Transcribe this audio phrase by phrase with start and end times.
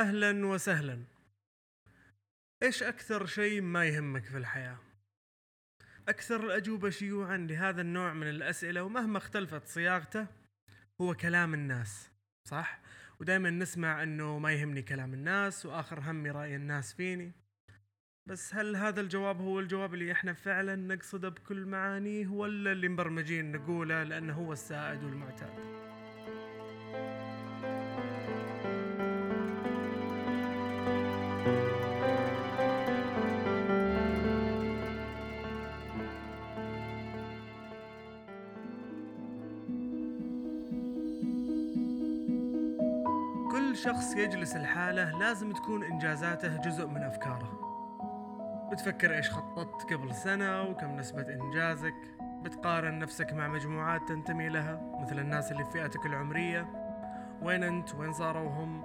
[0.00, 0.98] أهلا وسهلا
[2.62, 4.78] إيش أكثر شيء ما يهمك في الحياة؟
[6.08, 10.26] أكثر الأجوبة شيوعا لهذا النوع من الأسئلة ومهما اختلفت صياغته
[11.00, 12.10] هو كلام الناس
[12.48, 12.80] صح؟
[13.20, 17.32] ودائما نسمع أنه ما يهمني كلام الناس وآخر همي رأي الناس فيني
[18.26, 23.52] بس هل هذا الجواب هو الجواب اللي إحنا فعلا نقصده بكل معانيه ولا اللي مبرمجين
[23.52, 25.79] نقوله لأنه هو السائد والمعتاد؟
[43.84, 47.60] شخص يجلس الحالة لازم تكون إنجازاته جزء من أفكاره.
[48.72, 51.94] بتفكر إيش خططت قبل سنة وكم نسبة إنجازك.
[52.42, 56.66] بتقارن نفسك مع مجموعات تنتمي لها مثل الناس اللي في فئتك العمرية.
[57.42, 58.84] وين أنت؟ وين صاروا هم؟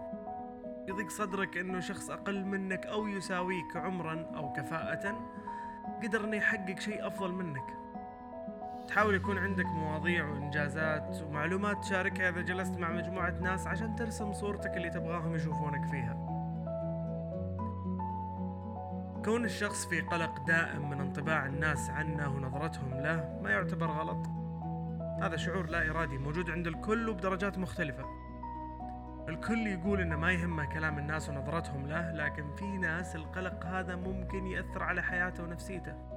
[0.88, 5.32] يضيق صدرك أنه شخص أقل منك أو يساويك عمرا أو كفاءة.
[6.04, 7.85] قدر أنه يحقق شيء أفضل منك.
[8.88, 14.78] تحاول يكون عندك مواضيع وإنجازات ومعلومات تشاركها إذا جلست مع مجموعة ناس عشان ترسم صورتك
[14.78, 16.14] اللي تبغاهم يشوفونك فيها.
[19.26, 24.28] كون الشخص في قلق دائم من انطباع الناس عنه ونظرتهم له ما يعتبر غلط.
[25.22, 28.06] هذا شعور لا إرادي موجود عند الكل وبدرجات مختلفة.
[29.30, 34.46] الكل يقول إنه ما يهمه كلام الناس ونظرتهم له لكن في ناس القلق هذا ممكن
[34.48, 36.15] يأثر على حياته ونفسيته.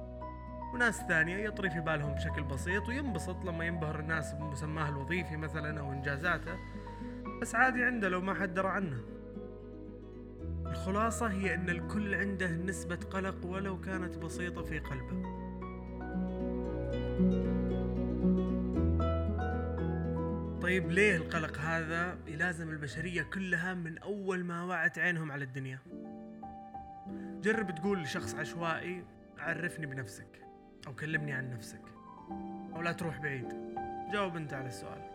[0.73, 5.91] وناس ثانية يطري في بالهم بشكل بسيط وينبسط لما ينبهر الناس بمسماه الوظيفي مثلا أو
[5.91, 6.57] إنجازاته.
[7.41, 9.01] بس عادي عنده لو ما حد درى عنه.
[10.65, 15.39] الخلاصة هي أن الكل عنده نسبة قلق ولو كانت بسيطة في قلبه.
[20.61, 25.79] طيب ليه القلق هذا يلازم البشرية كلها من أول ما وعت عينهم على الدنيا؟
[27.41, 29.03] جرب تقول لشخص عشوائي
[29.39, 30.48] عرفني بنفسك.
[30.87, 31.81] أو كلمني عن نفسك.
[32.75, 33.47] أو لا تروح بعيد.
[34.13, 35.09] جاوب أنت على السؤال.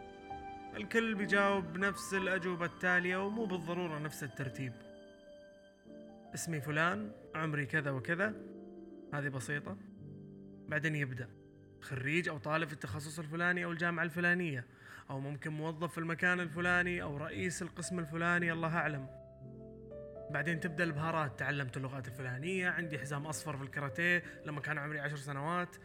[0.77, 4.73] الكل بيجاوب بنفس الأجوبة التالية ومو بالضرورة نفس الترتيب.
[6.35, 8.35] اسمي فلان عمري كذا وكذا.
[9.15, 9.77] هذه بسيطة.
[10.69, 11.29] بعدين يبدأ.
[11.81, 14.65] خريج أو طالب في التخصص الفلاني أو الجامعة الفلانية.
[15.11, 19.24] أو ممكن موظف في المكان الفلاني أو رئيس القسم الفلاني الله أعلم.
[20.35, 21.39] بعدين تبدأ البهارات.
[21.39, 25.77] تعلمت اللغات الفلانية عندي حزام أصفر في الكاراتيه لما كان عمري عشر سنوات.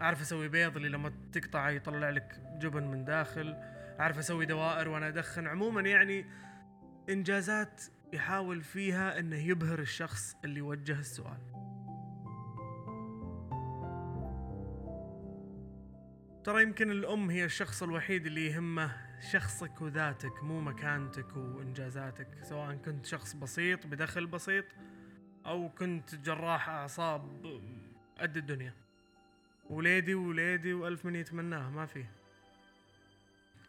[0.00, 3.56] أعرف أسوي بيض اللي لما تقطعه يطلع لك جبن من داخل.
[4.00, 5.46] أعرف أسوي دوائر وأنا أدخن.
[5.46, 6.26] عموما يعني
[7.10, 7.82] إنجازات
[8.12, 11.51] يحاول فيها إنه يبهر الشخص اللي وجه السؤال.
[16.44, 18.96] ترى يمكن الأم هي الشخص الوحيد اللي يهمه
[19.32, 24.64] شخصك وذاتك مو مكانتك وإنجازاتك سواء كنت شخص بسيط بدخل بسيط
[25.46, 27.60] أو كنت جراح أعصاب
[28.18, 28.74] قد الدنيا
[29.70, 32.10] وليدي وليدي وألف من يتمناه ما فيه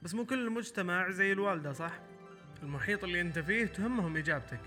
[0.02, 2.00] بس مو كل المجتمع زي الوالدة صح؟
[2.64, 4.62] المحيط اللي أنت فيه تهمهم إجابتك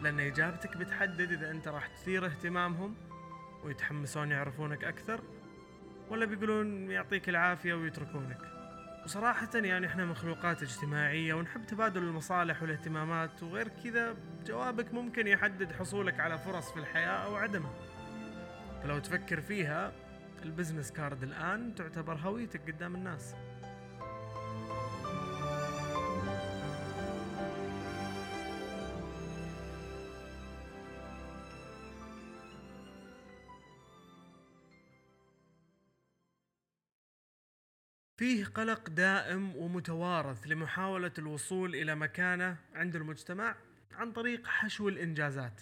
[0.00, 2.94] لأن إجابتك بتحدد إذا أنت راح تثير اهتمامهم
[3.64, 5.35] ويتحمسون يعرفونك أكثر
[6.10, 8.38] ولا بيقولون يعطيك العافية ويتركونك.
[9.04, 16.20] وصراحة يعني إحنا مخلوقات اجتماعية ونحب تبادل المصالح والاهتمامات وغير كذا جوابك ممكن يحدد حصولك
[16.20, 17.74] على فرص في الحياة أو عدمها.
[18.82, 19.92] فلو تفكر فيها
[20.42, 23.34] ال business card الآن تعتبر هويتك قدام الناس.
[38.16, 43.56] فيه قلق دائم ومتوارث لمحاولة الوصول إلى مكانة عند المجتمع
[43.92, 45.60] عن طريق حشو الإنجازات.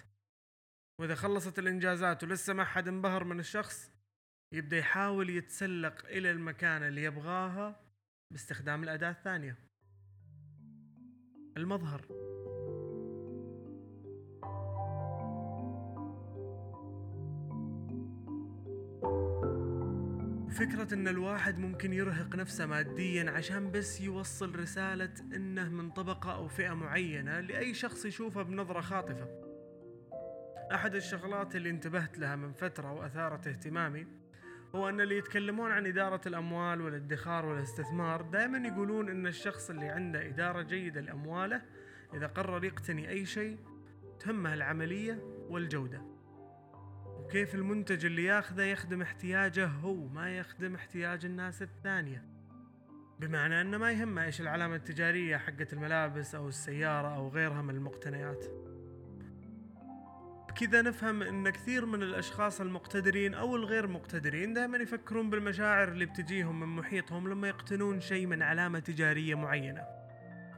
[1.01, 3.91] وإذا خلصت الإنجازات ولسه ما حد انبهر من الشخص
[4.53, 7.81] يبدأ يحاول يتسلق إلى المكانة اللي يبغاها
[8.31, 9.57] باستخدام الأداة الثانية.
[11.57, 12.07] المظهر.
[20.55, 26.49] فكرة إن الواحد ممكن يرهق نفسه ماديا عشان بس يوصل رسالة إنه من طبقة أو
[26.49, 29.29] فئة معينة لأي شخص يشوفه بنظرة خاطفة.
[30.75, 34.07] أحد الشغلات اللي انتبهت لها من فترة وأثارت اهتمامي
[34.75, 40.27] هو أن اللي يتكلمون عن إدارة الأموال والادخار والاستثمار دائما يقولون إن الشخص اللي عنده
[40.27, 41.63] إدارة جيدة لأمواله
[42.15, 43.59] إذا قرر يقتني أي شيء
[44.21, 45.19] تهمه العملية
[45.49, 46.14] والجودة.
[47.25, 52.25] وكيف المنتج اللي ياخذه يخدم احتياجه هو ما يخدم احتياج الناس الثانية.
[53.21, 58.45] بمعنى أنه ما يهمه إيش العلامة التجارية حقت الملابس أو السيارة أو غيرها من المقتنيات.
[60.49, 66.61] بكذا نفهم أن كثير من الأشخاص المقتدرين أو الغير مقتدرين دائما يفكرون بالمشاعر اللي بتجيهم
[66.61, 69.85] من محيطهم لما يقتنون شيء من علامة تجارية معينة.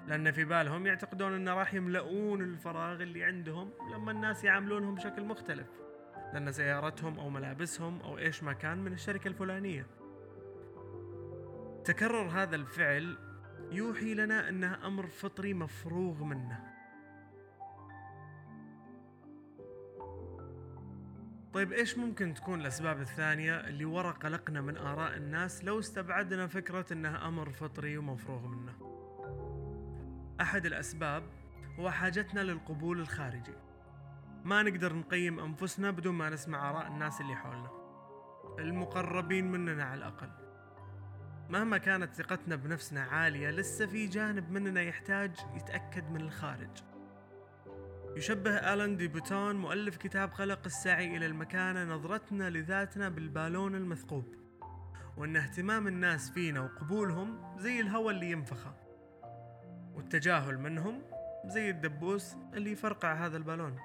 [0.09, 5.86] لأن في بالهم يعتقدون أنه راح يملؤون الفراغ اللي عندهم لما الناس يعاملونهم بشكل مختلف.
[6.37, 9.87] لأن سيارتهم أو ملابسهم أو إيش ما كان من الشركة الفلانية
[11.85, 13.19] تكرر هذا الفعل
[13.71, 16.73] يوحي لنا أنه أمر فطري مفروغ منه
[21.55, 26.93] طيب إيش ممكن تكون الأسباب الثانية اللي ورا قلقنا من آراء الناس لو استبعدنا فكرة
[26.93, 28.73] انها أمر فطري ومفروغ منه؟
[30.41, 31.23] أحد الأسباب
[31.79, 33.66] هو حاجتنا للقبول الخارجي.
[34.47, 37.71] ما نقدر نقيم أنفسنا بدون ما نسمع آراء الناس اللي حولنا.
[38.59, 40.31] المقربين مننا على الأقل.
[41.49, 46.71] مهما كانت ثقتنا بنفسنا عالية لسه في جانب مننا يحتاج يتأكد من الخارج.
[48.17, 54.35] يشبه ألان دي بوتون مؤلف كتاب قلق السعي إلى المكانة نظرتنا لذاتنا بالبالون المثقوب
[55.17, 58.75] وأن اهتمام الناس فينا وقبولهم زي الهواء اللي ينفخه
[59.95, 61.03] والتجاهل منهم
[61.47, 63.79] زي الدبوس اللي يفرقع هذا البالون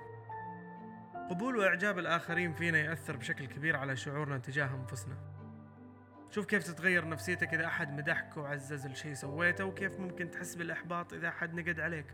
[1.31, 5.17] قبول وإعجاب الآخرين فينا يأثر بشكل كبير على شعورنا تجاه أنفسنا.
[6.29, 11.27] شوف كيف تتغير نفسيتك إذا أحد مدحك وعزز الشيء سويته وكيف ممكن تحس بالإحباط إذا
[11.27, 12.05] أحد نقد عليك.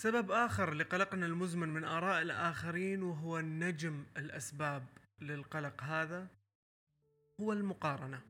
[0.00, 4.82] سبب آخر لقلقنا المزمن من آراء الآخرين وهو النجم الأسباب
[5.20, 6.26] للقلق هذا
[7.40, 8.20] هو المقارنة.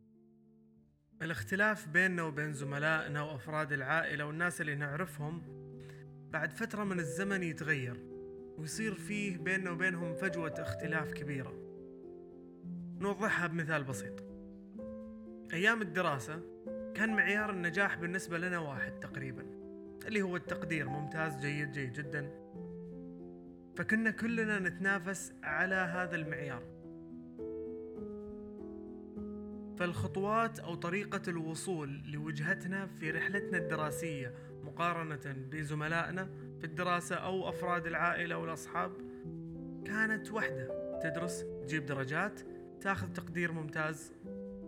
[1.23, 5.43] الاختلاف بيننا وبين زملائنا وأفراد العائلة والناس اللي نعرفهم
[6.31, 7.97] بعد فترة من الزمن يتغير
[8.59, 11.53] ويصير فيه بيننا وبينهم فجوة اختلاف كبيرة.
[13.01, 14.21] نوضحها بمثال بسيط.
[15.53, 16.43] أيام الدراسة
[16.95, 19.60] كان معيار النجاح بالنسبة لنا واحد تقريباً.
[20.11, 20.89] اللي هو التقدير.
[20.89, 22.31] ممتاز جيد جيد جدا.
[23.77, 26.63] فكنا كلنا نتنافس على هذا المعيار.
[29.79, 34.35] فالخطوات أو طريقة الوصول لوجهتنا في رحلتنا الدراسية
[34.65, 36.29] مقارنة بزملائنا
[36.59, 38.93] في الدراسة أو أفراد العائلة والأصحاب
[39.87, 40.99] كانت وحدة.
[41.03, 42.41] تدرس تجيب درجات
[42.81, 44.13] تاخذ تقدير ممتاز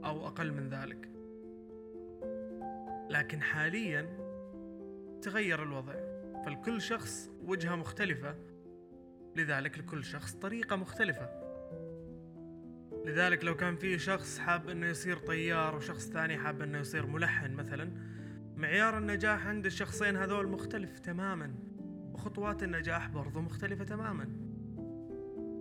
[0.05, 1.09] أو أقل من ذلك.
[3.11, 4.22] لكن حاليا
[5.23, 5.95] تغير الوضع
[6.45, 8.35] فالكل شخص وجهة مختلفة.
[9.37, 11.29] لذلك لكل شخص طريقة مختلفة.
[13.07, 17.53] لذلك لو كان في شخص حاب إنه يصير طيار وشخص ثاني حاب إنه يصير ملحن
[17.53, 17.93] مثلا
[18.57, 21.55] معيار النجاح عند الشخصين هذول مختلف تماما
[22.13, 24.29] وخطوات النجاح برضو مختلفة تماما.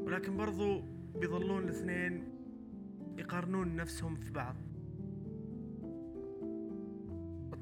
[0.05, 0.81] ولكن برضو
[1.15, 2.33] بيظلون الاثنين
[3.17, 4.70] يقارنون نفسهم في بعض.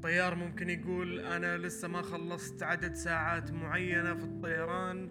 [0.00, 5.10] الطيار ممكن يقول أنا لسه ما خلصت عدد ساعات معينة في الطيران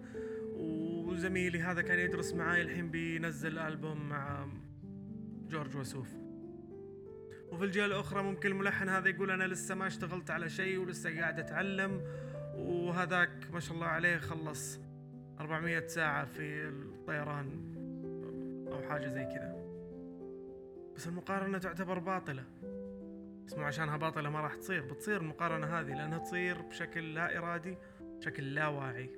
[0.54, 4.48] وزميلي هذا كان يدرس معاي الحين بينزل ألبوم مع
[5.48, 6.08] جورج وسوف.
[7.52, 11.38] وفي الجهة الأخرى ممكن الملحن هذا يقول أنا لسه ما اشتغلت على شيء ولسه قاعد
[11.38, 12.02] أتعلم
[12.54, 14.80] وهذاك ما شاء الله عليه خلص
[15.40, 17.48] 400 ساعة في الطيران
[18.72, 19.64] أو حاجة زي كذا.
[20.96, 22.44] بس المقارنة تعتبر باطلة.
[23.46, 27.76] بس مو عشانها باطلة ما راح تصير بتصير المقارنة هذه لأنها تصير بشكل لا إرادي
[28.00, 29.10] بشكل لا واعي.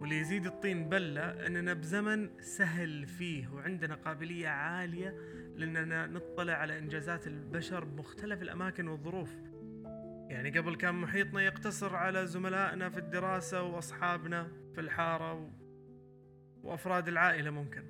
[0.00, 5.16] واللي يزيد الطين بلة أننا بزمن سهل فيه وعندنا قابلية عالية
[5.56, 9.36] لأننا نطلع على إنجازات البشر بمختلف الأماكن والظروف.
[10.28, 15.50] يعني قبل كان محيطنا يقتصر على زملائنا في الدراسة وأصحابنا في الحارة و...
[16.62, 17.84] وأفراد العائلة ممكن.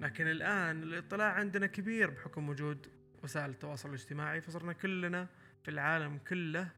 [0.00, 2.86] لكن الآن الإطلاع عندنا كبير بحكم وجود
[3.22, 5.28] وسائل التواصل الاجتماعي فصرنا كلنا
[5.62, 6.68] في العالم كله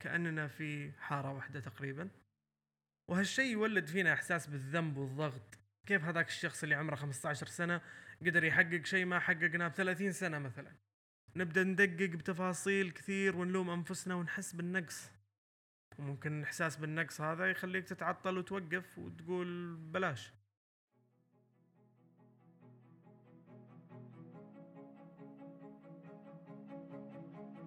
[0.00, 2.08] كأننا في حارة واحدة تقريبا.
[3.08, 5.58] وهالشيء يولد فينا إحساس بالذنب والضغط.
[5.86, 7.80] كيف هذاك الشخص اللي عمره 15 سنة
[8.26, 10.72] قدر يحقق شيء ما حققناه ب 30 سنة مثلا.
[11.36, 15.10] نبدأ ندقق بتفاصيل كثير ونلوم أنفسنا ونحس بالنقص.
[15.98, 20.32] وممكن الإحساس بالنقص هذا يخليك تتعطل وتوقف وتقول بلاش.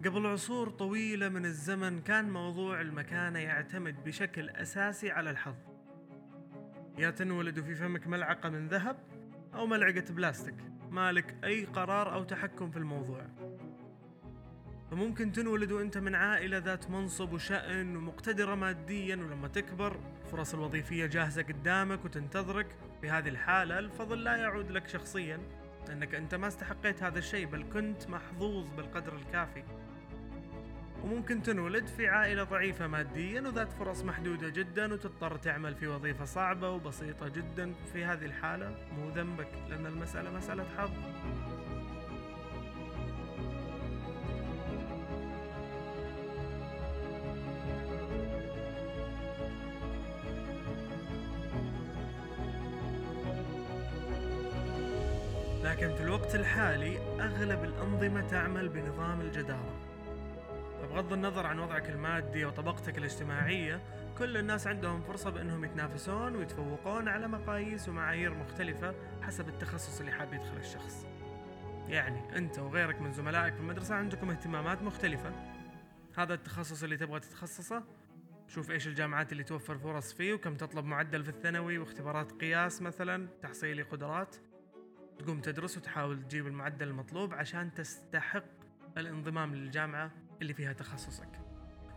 [0.06, 5.56] قبل عصور طويلة من الزمن كان موضوع المكانة يعتمد بشكل أساسي على الحظ.
[6.98, 8.98] يا تنولد وفي فمك ملعقة من ذهب
[9.54, 10.56] أو ملعقة بلاستيك.
[10.90, 13.26] مالك أي قرار أو تحكم في الموضوع.
[14.92, 21.42] فممكن تنولد وانت من عائلة ذات منصب وشأن ومقتدرة ماديا ولما تكبر الفرص الوظيفية جاهزة
[21.42, 22.76] قدامك وتنتظرك.
[23.02, 25.40] في هذه الحالة الفضل لا يعود لك شخصيا
[25.88, 29.64] لأنك أنت ما استحقيت هذا الشيء بل كنت محظوظ بالقدر الكافي.
[31.04, 36.70] وممكن تنولد في عائلة ضعيفة ماديا وذات فرص محدودة جدا وتضطر تعمل في وظيفة صعبة
[36.70, 37.74] وبسيطة جدا.
[37.94, 40.92] في هذه الحالة مو ذنبك لأن المسألة مسألة حظ.
[55.64, 59.89] لكن في الوقت الحالي أغلب الأنظمة تعمل بنظام الجدارة.
[60.90, 63.82] بغض النظر عن وضعك المادي وطبقتك الاجتماعية
[64.18, 70.34] كل الناس عندهم فرصة بأنهم يتنافسون ويتفوقون على مقاييس ومعايير مختلفة حسب التخصص اللي حاب
[70.34, 71.08] يدخل الشخص.
[71.88, 75.32] يعني أنت وغيرك من زملائك في المدرسة عندكم اهتمامات مختلفة.
[76.18, 77.84] هذا التخصص اللي تبغى تتخصصه؟
[78.48, 83.28] شوف إيش الجامعات اللي توفر فرص فيه وكم تطلب معدل في الثانوي واختبارات قياس مثلا
[83.42, 84.36] تحصيلي قدرات.
[85.20, 88.44] تقوم تدرس وتحاول تجيب المعدل المطلوب عشان تستحق
[88.98, 90.12] الانضمام للجامعة.
[90.42, 91.30] اللي فيها تخصصك.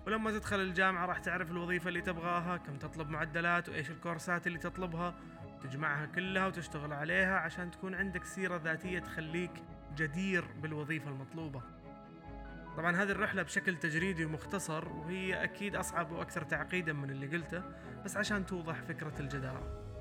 [0.07, 5.15] ولما تدخل الجامعة راح تعرف الوظيفة اللي تبغاها كم تطلب معدلات وإيش الكورسات اللي تطلبها.
[5.63, 9.51] تجمعها كلها وتشتغل عليها عشان تكون عندك سيرة ذاتية تخليك
[9.97, 11.63] جدير بالوظيفة المطلوبة.
[12.77, 17.63] طبعا هذه الرحلة بشكل تجريدي ومختصر وهي أكيد أصعب وأكثر تعقيدا من اللي قلته
[18.05, 19.92] بس عشان توضح فكرة الجدارة.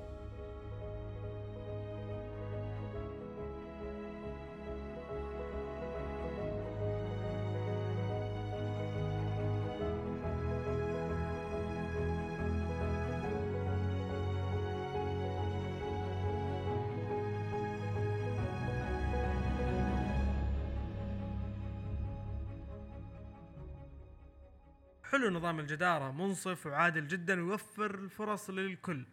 [25.12, 29.06] حلو نظام الجدارة منصف وعادل جدا ويوفر الفرص للكل.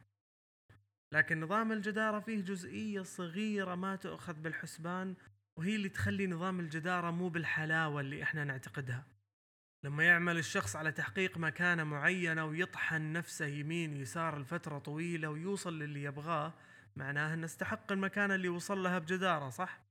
[1.13, 5.15] لكن نظام الجدارة فيه جزئية صغيرة ما تؤخذ بالحسبان
[5.58, 9.08] وهي اللي تخلي نظام الجدارة مو بالحلاوة اللي إحنا نعتقدها.
[9.84, 16.03] لما يعمل الشخص على تحقيق مكانة معينة ويطحن نفسه يمين يسار لفترة طويلة ويوصل للي
[16.03, 16.53] يبغاه
[16.96, 19.82] معناه إنه استحق المكانة اللي وصل لها بجدارة صح؟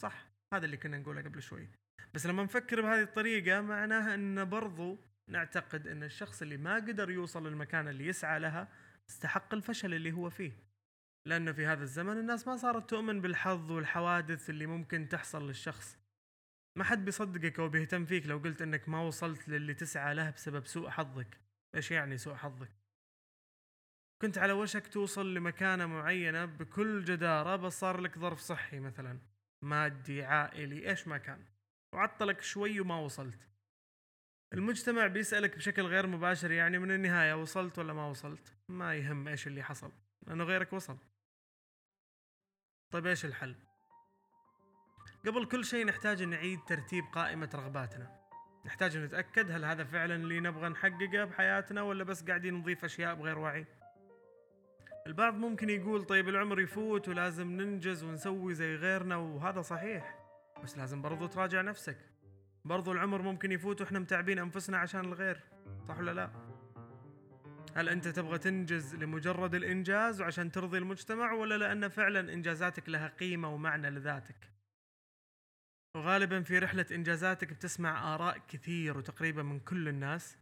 [0.00, 0.26] صح.
[0.54, 1.81] هذا اللي كنا نقوله قبل شوي.
[2.14, 7.46] بس لما نفكر بهذه الطريقة معناها إن برضو نعتقد إن الشخص اللي ما قدر يوصل
[7.46, 8.68] للمكان اللي يسعى لها
[9.10, 10.52] استحق الفشل اللي هو فيه.
[11.26, 15.98] لأنه في هذا الزمن الناس ما صارت تؤمن بالحظ والحوادث اللي ممكن تحصل للشخص.
[16.76, 20.66] ما حد بيصدقك أو بيهتم فيك لو قلت إنك ما وصلت للي تسعى له بسبب
[20.66, 21.40] سوء حظك.
[21.74, 22.70] إيش يعني سوء حظك؟
[24.22, 29.18] كنت على وشك توصل لمكانة معينة بكل جدارة بس صار لك ظرف صحي مثلا
[29.62, 31.51] مادي عائلي إيش ما كان.
[31.92, 33.48] وعطلك شوي وما وصلت.
[34.52, 38.54] المجتمع بيسألك بشكل غير مباشر يعني من النهاية وصلت ولا ما وصلت.
[38.68, 39.92] ما يهم إيش اللي حصل
[40.26, 40.98] لأنه غيرك وصل.
[42.90, 43.56] طيب إيش الحل؟
[45.26, 48.22] قبل كل شيء نحتاج نعيد ترتيب قائمة رغباتنا.
[48.64, 53.38] نحتاج نتأكد هل هذا فعلا اللي نبغى نحققه بحياتنا ولا بس قاعدين نضيف أشياء بغير
[53.38, 53.66] وعي؟
[55.06, 60.21] البعض ممكن يقول طيب العمر يفوت ولازم ننجز ونسوي زي غيرنا وهذا صحيح.
[60.62, 61.98] بس لازم برضو تراجع نفسك.
[62.64, 65.40] برضو العمر ممكن يفوت وإحنا متعبين أنفسنا عشان الغير
[65.88, 66.30] صح ولا لا؟
[67.74, 73.54] هل أنت تبغى تنجز لمجرد الإنجاز وعشان ترضي المجتمع ولا لأن فعلا إنجازاتك لها قيمة
[73.54, 74.52] ومعنى لذاتك؟
[75.96, 80.38] وغالبا في رحلة إنجازاتك بتسمع آراء كثير وتقريبا من كل الناس.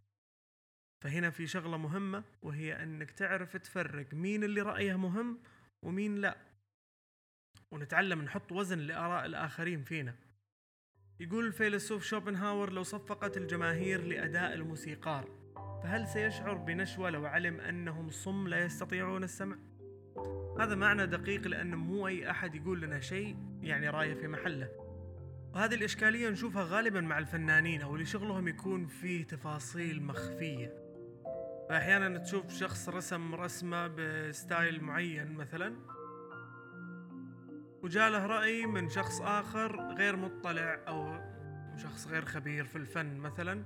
[1.03, 5.39] فهنا في شغلة مهمة وهي إنك تعرف تفرق مين اللي رأيه مهم
[5.81, 6.37] ومين لا.
[7.71, 10.15] ونتعلم نحط وزن لآراء الآخرين فينا.
[11.19, 15.29] يقول الفيلسوف شوبنهاور لو صفقت الجماهير لأداء الموسيقار
[15.83, 19.57] فهل سيشعر بنشوة لو علم أنهم صم لا يستطيعون السمع؟
[20.59, 24.69] هذا معنى دقيق لأن مو أي أحد يقول لنا شيء يعني راية في محله.
[25.53, 30.73] وهذه الإشكالية نشوفها غالبا مع الفنانين أو اللي شغلهم يكون فيه تفاصيل مخفية.
[31.69, 36.00] فأحيانا تشوف شخص رسم رسمة بستايل معين مثلا.
[37.83, 41.19] وجاله رأي من شخص آخر غير مطلع أو
[41.77, 43.63] شخص غير خبير في الفن مثلا.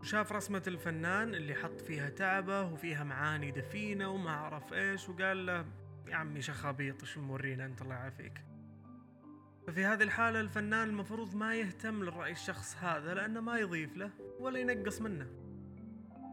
[0.00, 5.64] وشاف رسمة الفنان اللي حط فيها تعبه وفيها معاني دفينة وما أعرف إيش وقال له
[6.08, 8.44] يا عمي شخابيط إيش مورينا أنت الله يعافيك.
[9.66, 14.58] ففي هذه الحالة الفنان المفروض ما يهتم للرأي الشخص هذا لأنه ما يضيف له ولا
[14.58, 15.26] ينقص منه.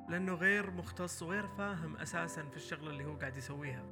[0.10, 3.84] لأنه غير مختص وغير فاهم أساسا في الشغلة اللي هو قاعد يسويها.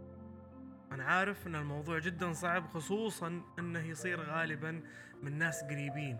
[0.92, 4.82] أنا عارف أن الموضوع جدا صعب خصوصا أنه يصير غالبا
[5.24, 6.18] من ناس قريبين.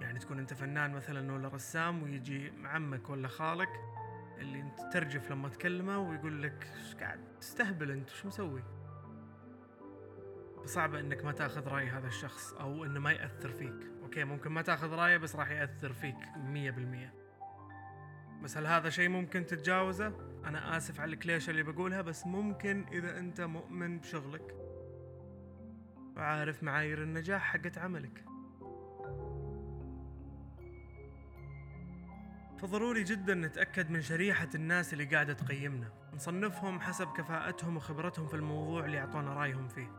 [0.00, 3.68] يعني تكون أنت فنان مثلا ولا رسام ويجي عمك ولا خالك
[4.38, 8.62] اللي أنت ترجف لما تكلمه ويقول لك إيش قاعد تستهبل أنت؟ وش مسوي؟
[10.64, 13.90] صعبة إنك ما تأخذ رأي هذا الشخص أو إنه ما يأثر فيك.
[14.02, 17.19] أوكي ممكن ما تأخذ رأيه بس راح يأثر فيك مية بالمية.
[18.42, 20.12] بس هل هذا شيء ممكن تتجاوزه؟
[20.44, 24.54] أنا آسف على الكليشة اللي بقولها بس ممكن إذا أنت مؤمن بشغلك.
[26.16, 28.24] وعارف معايير النجاح حقت عملك.
[32.58, 35.88] فضروري جدا نتأكد من شريحة الناس اللي قاعدة تقيمنا.
[36.14, 39.90] نصنفهم حسب كفاءتهم وخبرتهم في الموضوع اللي يعطونا رأيهم فيه.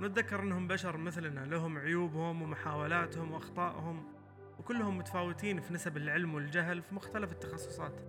[0.00, 4.15] نتذكر إنهم بشر مثلنا لهم عيوبهم ومحاولاتهم وأخطائهم.
[4.58, 8.00] وكلهم متفاوتين في نسب العلم والجهل في مختلف التخصصات.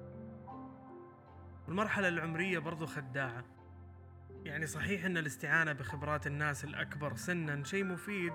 [1.67, 3.43] والمرحلة العمرية برضو خداعة.
[4.43, 8.33] يعني صحيح إن الاستعانة بخبرات الناس الأكبر سنا شيء مفيد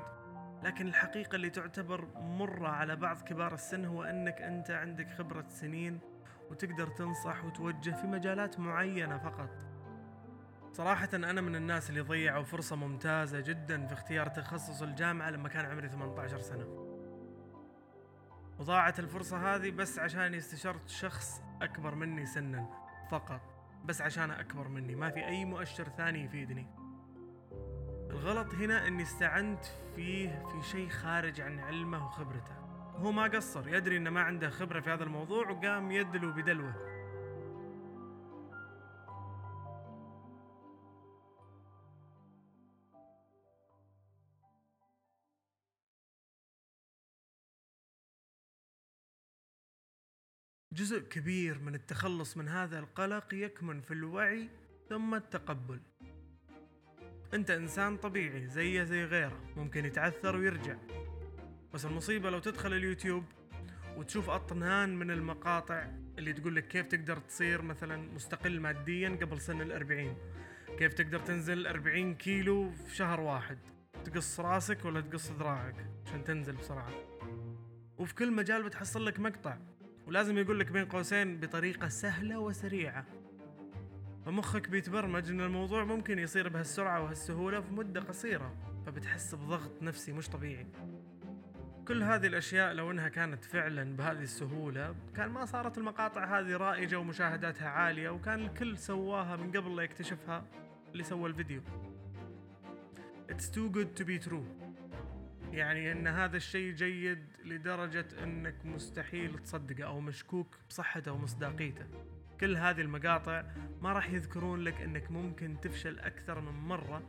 [0.62, 6.00] لكن الحقيقة اللي تعتبر مرة على بعض كبار السن هو أنك أنت عندك خبرة سنين
[6.50, 9.66] وتقدر تنصح وتوجه في مجالات معينة فقط.
[10.72, 15.64] صراحة أنا من الناس اللي ضيعوا فرصة ممتازة جدا في اختيار تخصص الجامعة لما كان
[15.64, 16.91] عمري 18 سنة.
[18.62, 22.66] وضاعت الفرصة هذه بس عشان استشرت شخص أكبر مني سنا
[23.10, 23.40] فقط.
[23.84, 24.94] بس عشان أكبر مني.
[24.94, 26.66] ما في أي مؤشر ثاني يفيدني.
[28.10, 29.64] الغلط هنا إني استعنت
[29.96, 32.54] فيه في شيء خارج عن علمه وخبرته.
[32.96, 33.68] هو ما قصر.
[33.68, 36.91] يدري إنه ما عنده خبرة في هذا الموضوع وقام يدلو بدلوه.
[50.72, 54.48] جزء كبير من التخلص من هذا القلق يكمن في الوعي
[54.88, 55.80] ثم التقبل.
[57.34, 60.76] أنت إنسان طبيعي زيه زي غيره ممكن يتعثر ويرجع.
[61.74, 63.24] بس المصيبة لو تدخل اليوتيوب
[63.96, 65.86] وتشوف أطنان من المقاطع
[66.18, 70.16] اللي تقول لك كيف تقدر تصير مثلا مستقل ماديا قبل سن الأربعين.
[70.78, 73.58] كيف تقدر تنزل أربعين كيلو في شهر واحد؟
[74.04, 76.92] تقص راسك ولا تقص ذراعك؟ عشان تنزل بسرعة.
[77.98, 79.58] وفي كل مجال بتحصل لك مقطع.
[80.12, 83.04] ولازم يقول لك بين قوسين بطريقة سهلة وسريعة.
[84.26, 88.54] فمخك بيتبرمج إن الموضوع ممكن يصير بهالسرعة وهالسهولة في مدة قصيرة
[88.86, 90.66] فبتحس بضغط نفسي مش طبيعي.
[91.88, 96.98] كل هذه الأشياء لو أنها كانت فعلا بهذه السهولة كان ما صارت المقاطع هذه رائجة
[96.98, 100.44] ومشاهداتها عالية وكان الكل سواها من قبل لا يكتشفها
[100.92, 101.60] اللي سوى الفيديو.
[103.30, 104.61] It's too good to be true.
[105.52, 111.84] يعني إن هذا الشيء جيد لدرجة إنك مستحيل تصدقه أو مشكوك بصحته ومصداقيته.
[112.40, 113.44] كل هذه المقاطع
[113.82, 117.02] ما راح يذكرون لك إنك ممكن تفشل أكثر من مرة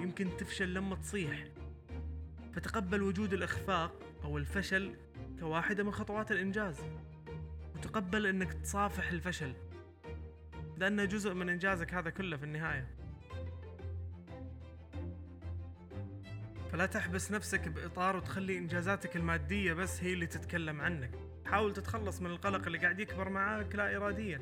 [0.00, 1.44] يمكن تفشل لما تصيح.
[2.52, 3.92] فتقبل وجود الإخفاق
[4.24, 4.94] أو الفشل
[5.40, 6.80] كواحدة من خطوات الإنجاز
[7.74, 9.52] وتقبل إنك تصافح الفشل
[10.76, 13.01] لأنه جزء من إنجازك هذا كله في النهاية.
[16.72, 21.10] فلا تحبس نفسك بإطار وتخلي إنجازاتك المادية بس هي اللي تتكلم عنك.
[21.46, 24.40] حاول تتخلص من القلق اللي قاعد يكبر معاك لا إراديا.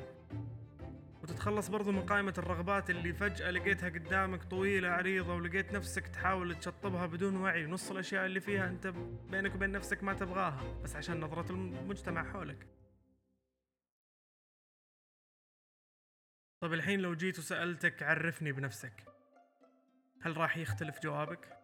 [1.23, 7.05] وتتخلص برضو من قائمة الرغبات اللي فجأة لقيتها قدامك طويلة عريضة ولقيت نفسك تحاول تشطبها
[7.05, 7.65] بدون وعي.
[7.65, 8.87] نص الأشياء اللي فيها أنت
[9.31, 12.67] بينك وبين نفسك ما تبغاها بس عشان نظرة المجتمع حولك.
[16.61, 19.03] طيب الحين لو جيت وسألتك عرفني بنفسك
[20.21, 21.60] هل راح يختلف جوابك؟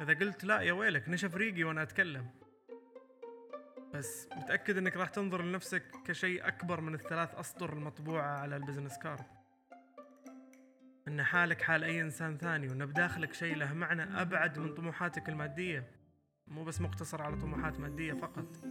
[0.00, 2.26] إذا قلت لا يا ويلك نشف ريقي وأنا أتكلم.
[3.94, 8.98] بس متأكد إنك راح تنظر لنفسك كشيء أكبر من الثلاث أسطر المطبوعة على ال business
[8.98, 9.24] card.
[11.08, 15.90] إن حالك حال أي إنسان ثاني وإن بداخلك شيء له معنى أبعد من طموحاتك المادية.
[16.46, 18.64] مو بس مقتصر على طموحات مادية فقط.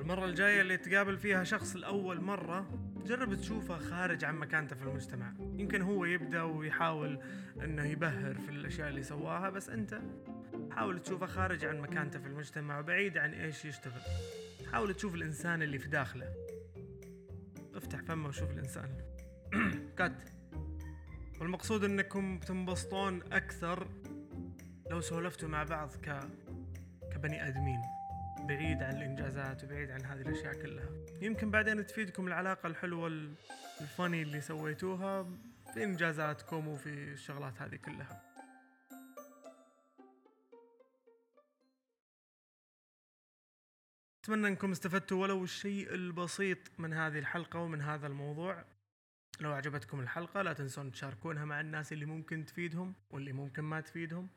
[0.00, 5.32] المرة الجاية اللي تقابل فيها شخص لأول مرة جرب تشوفه خارج عن مكانته في المجتمع.
[5.40, 7.20] يمكن هو يبدأ ويحاول
[7.62, 10.00] إنه يبهر في الأشياء اللي سواها بس أنت
[10.70, 14.00] حاول تشوفه خارج عن مكانته في المجتمع وبعيد عن إيش يشتغل.
[14.72, 16.34] حاول تشوف الإنسان اللي في داخله.
[17.74, 18.88] افتح فمه وشوف الإنسان.
[19.98, 20.28] كات.
[21.40, 23.88] والمقصود إنكم تنبسطون أكثر
[24.90, 26.20] لو سولفتوا مع بعض ك
[27.12, 27.80] كبني آدمين.
[28.46, 30.88] بعيد عن الإنجازات وبعيد عن هذه الأشياء كلها.
[31.22, 33.06] يمكن بعدين تفيدكم العلاقة الحلوة
[33.80, 35.22] الفاني اللي سويتوها
[35.74, 38.22] في انجازاتكم وفي الشغلات هذه كلها.
[44.22, 48.64] أتمنى أنكم استفدتوا ولو الشيء البسيط من هذه الحلقة ومن هذا الموضوع.
[49.40, 54.28] لو عجبتكم الحلقة لا تنسون تشاركونها مع الناس اللي ممكن تفيدهم واللي ممكن ما تفيدهم.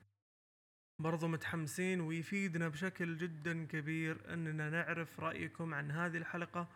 [1.00, 6.68] برضو متحمسين ويفيدنا بشكل جدا كبير أننا نعرف رأيكم عن هذه الحلقة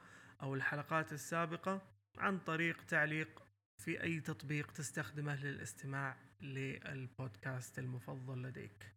[0.42, 1.82] أو الحلقات السابقة
[2.18, 3.44] عن طريق تعليق
[3.78, 8.96] في أي تطبيق تستخدمه للاستماع للبودكاست المفضل لديك.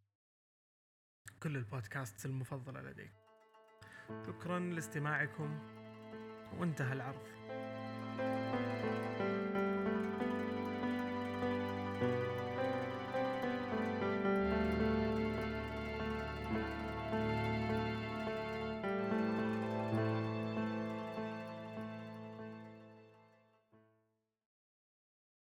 [1.42, 3.12] كل البودكاست المفضلة لديك.
[4.26, 5.58] شكرا لاستماعكم.
[6.58, 7.33] وانتهى العرض.